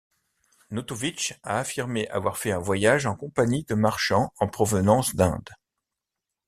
[0.71, 5.51] Notovič a affirmé avoir fait un voyage en compagnie de marchands en provenance d'Inde.